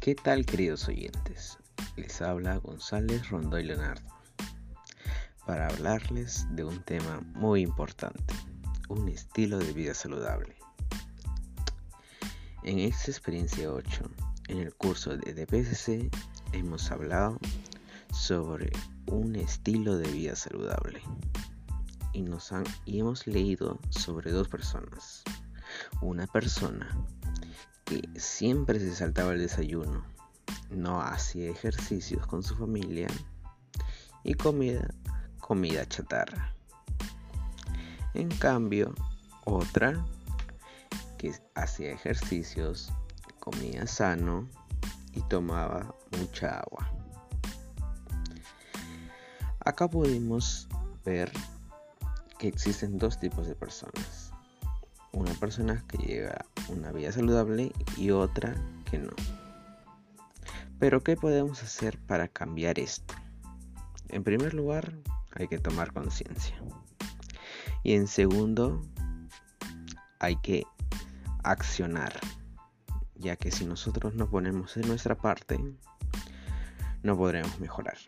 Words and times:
¿Qué 0.00 0.14
tal 0.14 0.46
queridos 0.46 0.88
oyentes? 0.88 1.58
Les 1.96 2.22
habla 2.22 2.56
González 2.56 3.28
Rondoy 3.28 3.64
Leonardo 3.64 4.08
para 5.44 5.66
hablarles 5.66 6.46
de 6.52 6.64
un 6.64 6.82
tema 6.84 7.20
muy 7.34 7.60
importante, 7.60 8.34
un 8.88 9.10
estilo 9.10 9.58
de 9.58 9.74
vida 9.74 9.92
saludable. 9.92 10.56
En 12.62 12.78
esta 12.78 13.10
experiencia 13.10 13.70
8, 13.70 14.10
en 14.48 14.60
el 14.60 14.74
curso 14.74 15.18
de 15.18 15.34
DPCC, 15.34 16.10
hemos 16.54 16.90
hablado 16.90 17.38
sobre 18.10 18.72
un 19.04 19.36
estilo 19.36 19.98
de 19.98 20.10
vida 20.10 20.34
saludable 20.34 21.02
y, 22.14 22.24
y 22.86 23.00
hemos 23.00 23.26
leído 23.26 23.78
sobre 23.90 24.32
dos 24.32 24.48
personas. 24.48 25.22
Una 26.00 26.26
persona 26.26 26.88
que 27.90 28.08
siempre 28.20 28.78
se 28.78 28.94
saltaba 28.94 29.32
el 29.32 29.40
desayuno, 29.40 30.04
no 30.70 31.02
hacía 31.02 31.50
ejercicios 31.50 32.24
con 32.24 32.44
su 32.44 32.54
familia 32.54 33.08
y 34.22 34.34
comida, 34.34 34.94
comida 35.40 35.84
chatarra. 35.88 36.54
En 38.14 38.28
cambio, 38.28 38.94
otra 39.44 40.06
que 41.18 41.34
hacía 41.56 41.90
ejercicios, 41.90 42.92
comía 43.40 43.88
sano 43.88 44.48
y 45.12 45.20
tomaba 45.22 45.92
mucha 46.16 46.60
agua. 46.60 46.92
Acá 49.64 49.90
pudimos 49.90 50.68
ver 51.04 51.32
que 52.38 52.46
existen 52.46 52.98
dos 52.98 53.18
tipos 53.18 53.48
de 53.48 53.56
personas. 53.56 54.29
Una 55.12 55.32
persona 55.34 55.84
que 55.88 55.98
lleva 55.98 56.44
una 56.68 56.92
vida 56.92 57.12
saludable 57.12 57.72
y 57.96 58.10
otra 58.10 58.54
que 58.90 58.98
no. 58.98 59.10
Pero 60.78 61.02
¿qué 61.02 61.16
podemos 61.16 61.62
hacer 61.62 61.98
para 61.98 62.28
cambiar 62.28 62.78
esto? 62.78 63.14
En 64.08 64.24
primer 64.24 64.54
lugar, 64.54 64.94
hay 65.32 65.48
que 65.48 65.58
tomar 65.58 65.92
conciencia. 65.92 66.56
Y 67.82 67.94
en 67.94 68.06
segundo, 68.06 68.82
hay 70.18 70.36
que 70.36 70.64
accionar. 71.42 72.18
Ya 73.14 73.36
que 73.36 73.50
si 73.50 73.64
nosotros 73.66 74.14
no 74.14 74.30
ponemos 74.30 74.76
en 74.76 74.88
nuestra 74.88 75.16
parte, 75.16 75.58
no 77.02 77.16
podremos 77.16 77.60
mejorar. 77.60 77.98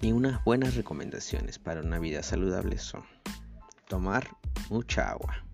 Y 0.00 0.12
unas 0.12 0.42
buenas 0.44 0.74
recomendaciones 0.74 1.58
para 1.58 1.80
una 1.80 1.98
vida 1.98 2.22
saludable 2.22 2.78
son 2.78 3.04
tomar 3.88 4.28
mucha 4.70 5.10
agua, 5.10 5.44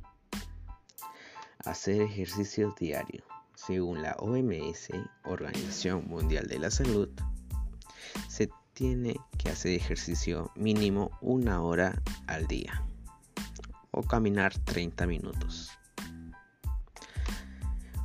hacer 1.67 2.01
ejercicio 2.03 2.75
diario. 2.79 3.25
Según 3.55 4.03
la 4.03 4.13
OMS, 4.19 4.89
Organización 5.25 6.07
Mundial 6.07 6.47
de 6.47 6.59
la 6.59 6.71
Salud, 6.71 7.09
se 8.29 8.49
tiene 8.73 9.17
que 9.39 9.51
hacer 9.51 9.73
ejercicio 9.73 10.53
mínimo 10.55 11.11
una 11.21 11.63
hora 11.63 12.01
al 12.27 12.47
día 12.47 12.83
o 13.91 14.03
caminar 14.03 14.57
30 14.59 15.07
minutos. 15.07 15.71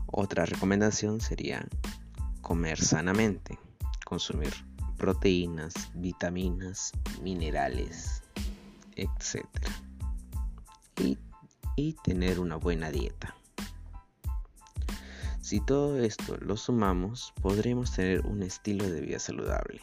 Otra 0.07 0.45
recomendación 0.45 1.21
sería 1.21 1.67
comer 2.41 2.79
sanamente, 2.79 3.59
consumir 4.05 4.53
proteínas, 4.97 5.73
vitaminas, 5.93 6.91
minerales, 7.21 8.23
etc. 8.95 9.45
Y, 10.97 11.17
y 11.75 11.93
tener 12.03 12.39
una 12.39 12.55
buena 12.55 12.91
dieta. 12.91 13.35
Si 15.51 15.59
todo 15.59 15.99
esto 15.99 16.37
lo 16.37 16.55
sumamos, 16.55 17.33
podremos 17.41 17.91
tener 17.93 18.25
un 18.25 18.41
estilo 18.41 18.89
de 18.89 19.01
vida 19.01 19.19
saludable. 19.19 19.81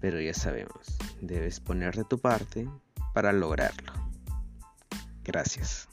Pero 0.00 0.20
ya 0.20 0.34
sabemos, 0.34 0.98
debes 1.22 1.60
poner 1.60 1.96
de 1.96 2.04
tu 2.04 2.18
parte 2.18 2.68
para 3.14 3.32
lograrlo. 3.32 3.90
Gracias. 5.24 5.88